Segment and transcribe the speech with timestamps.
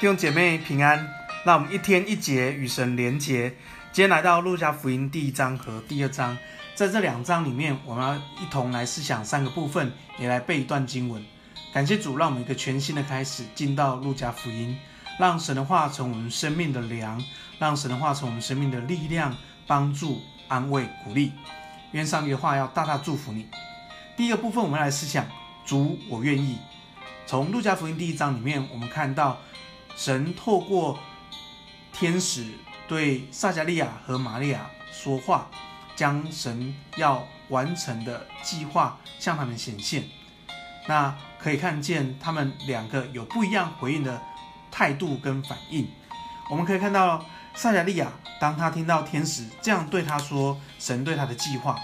[0.00, 1.12] 弟兄姐妹平安，
[1.44, 3.48] 让我们一天一节与神连结。
[3.90, 6.38] 今天来到路加福音第一章和第二章，
[6.76, 11.20] 在这两章里面，我们要一同来思想三个部分，也来背一段经文。
[11.72, 14.78] 感谢主，让我们一个全新的开始，进到路加福音，
[15.18, 17.20] 让神的话成我们生命的粮，
[17.58, 19.36] 让神的话成我们生命的力量，
[19.66, 21.32] 帮助、安慰、鼓励。
[21.90, 23.48] 愿上帝的话要大大祝福你。
[24.16, 25.26] 第一个部分，我们来思想
[25.66, 26.56] 主，我愿意。
[27.26, 29.36] 从路加福音第一章里面，我们看到。
[29.98, 30.96] 神透过
[31.92, 32.46] 天使
[32.86, 35.50] 对撒迦利亚和玛利亚说话，
[35.96, 40.04] 将神要完成的计划向他们显现。
[40.86, 44.22] 那可以看见他们两个有不一样回应的
[44.70, 45.88] 态度跟反应。
[46.48, 47.26] 我们可以看到
[47.56, 51.76] 撒迦利亚，当他听到天使这样对他说，神对他的计划，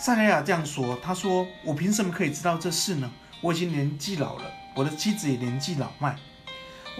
[0.00, 3.08] 撒迦利亚这样说：“他说，我凭什么可以知道这事呢？
[3.40, 6.16] 我已经年纪老了，我的妻子也年纪老迈。”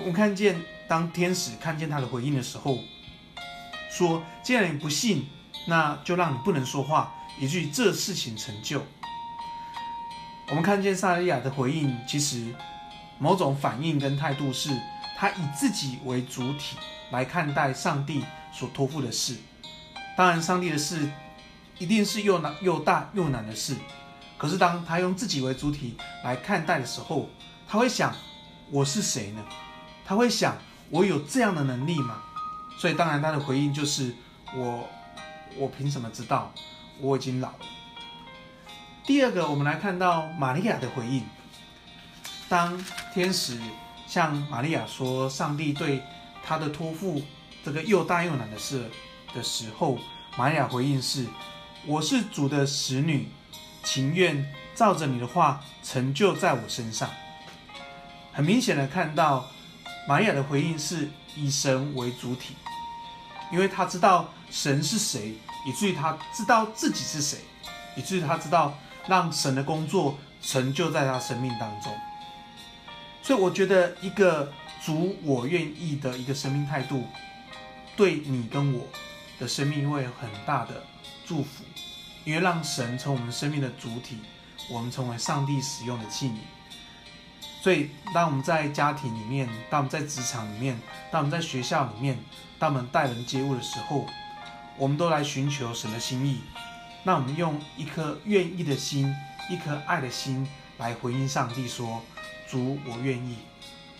[0.00, 2.78] 我们看见，当天使看见他的回应的时候，
[3.90, 5.28] 说：“既然你不信，
[5.66, 8.82] 那就让你不能说话，以至于这事情成就。”
[10.48, 12.54] 我们看见萨利亚的回应，其实
[13.18, 14.70] 某种反应跟态度是，
[15.18, 16.76] 他以自己为主体
[17.10, 19.36] 来看待上帝所托付的事。
[20.16, 21.10] 当然，上帝的事
[21.78, 23.76] 一定是又难又大又难的事。
[24.38, 27.28] 可是，当他用自己为主体来看待的时候，
[27.68, 28.14] 他会想
[28.72, 29.44] ：“我是谁呢？”
[30.10, 30.58] 他会想：
[30.88, 32.20] 我有这样的能力吗？
[32.76, 34.12] 所以当然他的回应就是：
[34.52, 34.88] 我，
[35.56, 36.52] 我凭什么知道？
[36.98, 37.58] 我已经老了。
[39.06, 41.22] 第二个，我们来看到玛利亚的回应。
[42.48, 43.60] 当天使
[44.08, 46.02] 向玛利亚说上帝对
[46.44, 47.22] 他的托付
[47.64, 48.90] 这个又大又难的事
[49.32, 49.96] 的时候，
[50.36, 51.24] 玛利亚回应是：
[51.86, 53.28] 我是主的使女，
[53.84, 57.08] 情愿照着你的话成就在我身上。
[58.32, 59.48] 很明显的看到。
[60.08, 62.56] 玛利亚的回应是以神为主体，
[63.52, 65.34] 因为他知道神是谁，
[65.66, 67.38] 以至于他知道自己是谁，
[67.96, 71.92] 以至于他知道让神的工作成就在他生命当中。
[73.22, 74.50] 所以，我觉得一个
[74.82, 77.04] 主我愿意的一个生命态度，
[77.94, 78.86] 对你跟我
[79.38, 80.82] 的生命会有很大的
[81.26, 81.62] 祝福，
[82.24, 84.18] 因为让神成我们生命的主体，
[84.72, 86.38] 我们成为上帝使用的器皿。
[87.62, 90.80] 所以，当我们在家庭里面，当我们在职场里面，
[91.12, 92.18] 当我们在学校里面，
[92.58, 94.06] 当我们待人接物的时候，
[94.78, 96.40] 我们都来寻求神的心意。
[97.02, 99.14] 那我们用一颗愿意的心，
[99.50, 102.02] 一颗爱的心来回应上帝说
[102.48, 103.36] ：“主，我愿意，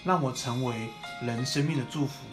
[0.04, 0.88] 让我成为
[1.20, 2.24] 人生命的祝福，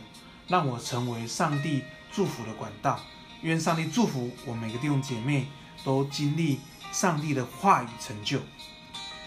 [0.48, 3.02] 让我成为上帝祝福的管道。
[3.42, 5.48] 愿上帝祝福我每个弟兄姐妹
[5.84, 6.62] 都经历
[6.94, 8.40] 上帝的话语成就。”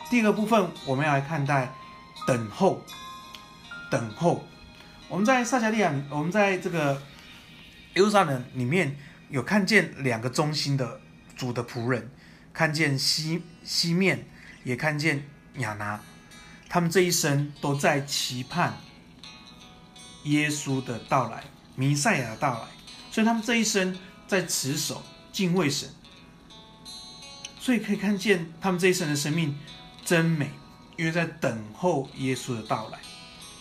[0.08, 1.74] 第二个部分，我们要来看待。
[2.26, 2.84] 等候，
[3.90, 4.44] 等候。
[5.08, 7.02] 我们在撒迦利亚，我们在这个
[7.94, 8.96] 耶路撒冷里面
[9.28, 11.00] 有看见两个忠心的
[11.36, 12.10] 主的仆人，
[12.52, 14.28] 看见西西面，
[14.62, 16.00] 也看见亚拿，
[16.68, 18.76] 他们这一生都在期盼
[20.24, 21.42] 耶稣的到来，
[21.74, 22.68] 弥赛亚的到来，
[23.10, 23.98] 所以他们这一生
[24.28, 25.02] 在持守
[25.32, 25.88] 敬畏神，
[27.58, 29.58] 所以可以看见他们这一生的生命
[30.04, 30.50] 真美。
[31.00, 32.98] 因为在等候耶稣的到来，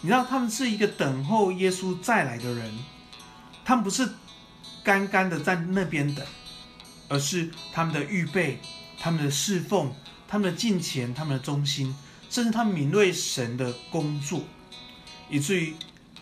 [0.02, 2.78] 你知道他们是一个等候耶稣再来的人，
[3.64, 4.10] 他们不是
[4.84, 6.26] 干干的在那边等，
[7.08, 8.60] 而是他们的预备、
[9.00, 9.90] 他们的侍奉、
[10.28, 11.96] 他们的敬虔、他们的忠心，
[12.30, 14.44] 甚至他们敏锐神的工作，
[15.30, 15.74] 以至于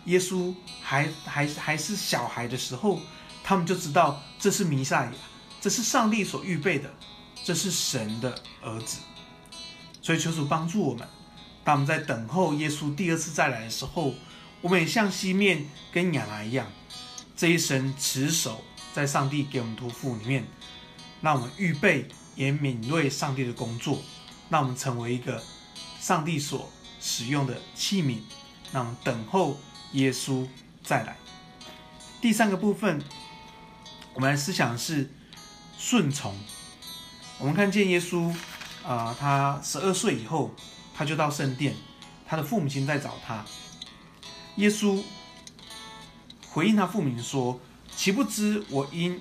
[0.04, 3.00] 耶稣还还还是小孩的时候，
[3.42, 5.12] 他们就知道这是弥赛亚，
[5.60, 6.88] 这是上帝所预备的，
[7.42, 8.98] 这是神的儿子。
[10.08, 11.06] 所以求主帮助我们，
[11.62, 14.14] 当我们在等候耶稣第二次再来的时候，
[14.62, 16.66] 我们也像西面跟亚拿一样，
[17.36, 18.64] 这一生持守
[18.94, 20.46] 在上帝给我们托付里面，
[21.20, 24.02] 让我们预备也敏锐上帝的工作，
[24.48, 25.42] 让我们成为一个
[26.00, 28.16] 上帝所使用的器皿，
[28.72, 29.60] 让我们等候
[29.92, 30.48] 耶稣
[30.82, 31.18] 再来。
[32.22, 33.02] 第三个部分，
[34.14, 35.12] 我们来思想是
[35.76, 36.34] 顺从。
[37.38, 38.34] 我们看见耶稣。
[38.88, 40.50] 啊、他十二岁以后，
[40.94, 41.74] 他就到圣殿，
[42.26, 43.44] 他的父母亲在找他。
[44.56, 45.02] 耶稣
[46.50, 47.60] 回应他父母说
[47.94, 49.20] ：“岂不知我应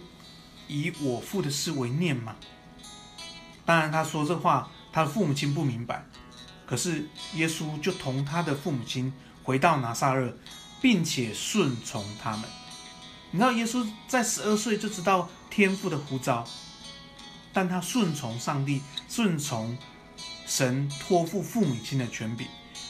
[0.69, 2.37] 以我父的事为念吗？”
[3.65, 6.05] 当然，他说这话，他的父母亲不明白。
[6.65, 9.11] 可是耶稣就同他的父母亲
[9.43, 10.33] 回到拿撒勒，
[10.81, 12.43] 并且顺从他们。
[13.31, 16.47] 你知道，耶稣在十二岁就知道天父的呼召。
[17.57, 19.75] 但他顺从上帝，顺从
[20.45, 22.45] 神托付父母亲的权柄，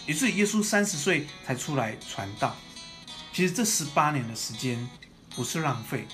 [0.05, 2.53] 于是耶稣三十岁才出来传道。
[3.31, 4.85] 其实这十八年的时间
[5.33, 6.05] 不是浪费，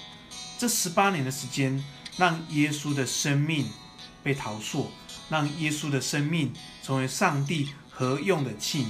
[0.59, 1.83] 这十八年的时间
[2.15, 3.67] 让耶稣的生命
[4.21, 4.91] 被陶塑，
[5.29, 6.53] 让耶稣的生命
[6.83, 8.89] 成为上帝合用的器皿。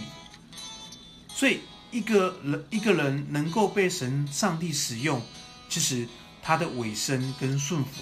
[1.33, 5.21] 所以，一个人一个人能够被神上帝使用，
[5.69, 6.05] 其实
[6.41, 8.01] 他的委身跟顺服，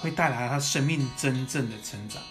[0.00, 2.22] 会带来他生命真正的成长。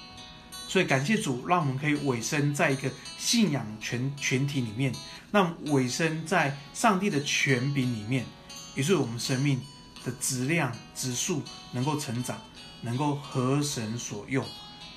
[0.68, 4.94] 所以感谢主，让我们可以委身在一个信仰全群体里面，
[5.31, 8.25] 让委身在上帝的权柄里面，
[8.75, 9.60] 于是我们生命
[10.06, 12.39] 的质量、质数能够成长，
[12.81, 14.45] 能够合神所用。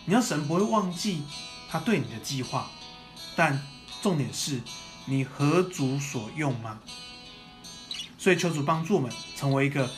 [0.04, 1.22] 你要神不会忘记
[1.70, 2.70] 他对你的计划，
[3.34, 3.58] 但
[4.02, 4.60] 重点是
[5.06, 6.78] 你合主所用吗？
[8.19, 9.90] 所以求主帮助我们成为一个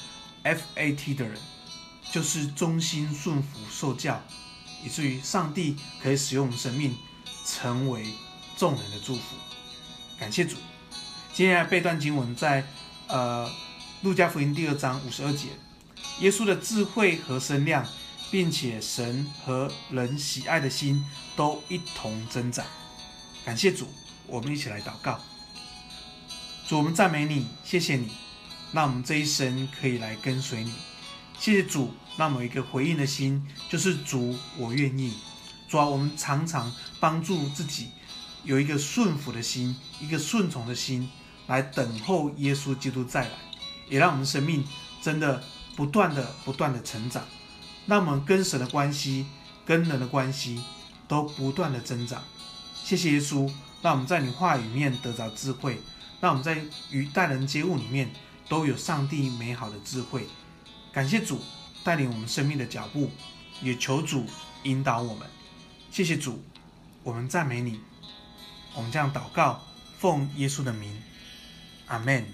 [0.45, 1.37] FAT 的人，
[2.15, 4.23] 就是忠心顺服受教。
[4.85, 6.97] 以至于上帝可以使用我们生命，
[7.45, 8.07] 成为
[8.57, 9.35] 众人的祝福。
[10.17, 10.57] 感谢主。
[11.33, 12.65] 接下来背段经文在
[13.09, 13.51] 呃
[14.03, 15.49] 路加福音第二章五十二节，
[16.21, 17.85] 耶稣的智慧和身量，
[18.31, 22.65] 并且神和人喜爱的心都一同增长。
[23.45, 23.89] 感谢主，
[24.29, 25.19] 我们一起来祷告。
[26.69, 28.13] 主，我们赞美你，谢谢你，
[28.73, 30.73] 让我们这一生可以来跟随你。
[31.41, 35.15] 谢谢主，那么一个回应的心，就是主，我愿意。
[35.69, 37.89] 主啊，我们常常帮助自己
[38.45, 41.09] 有一个顺服的心，一个顺从的心，
[41.47, 43.31] 来等候耶稣基督再来，
[43.89, 44.65] 也让我们生命
[45.03, 45.43] 真的
[45.75, 47.25] 不断的、不断的成长，
[47.87, 49.27] 那我们跟神的关系、
[49.67, 50.63] 跟人的关系
[51.09, 52.23] 都不断的增长。
[52.85, 53.51] 谢谢耶稣，
[53.83, 55.81] 让我们在你话语面得着智慧，
[56.21, 58.13] 让我们在与待人接物里面
[58.49, 60.29] 都有上帝美好的智慧。
[60.93, 61.41] 感谢主
[61.85, 63.11] 带领我们生命的脚步，
[63.61, 64.25] 也求主
[64.63, 65.29] 引导我们。
[65.91, 66.43] 谢谢主，
[67.03, 67.79] 我们赞美你。
[68.75, 69.63] 我们这样祷告，
[69.99, 70.91] 奉耶稣的名，
[71.87, 72.27] 阿门。